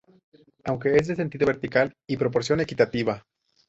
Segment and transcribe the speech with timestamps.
[0.63, 3.23] Aunque es de sentido vertical y proporción equitativa.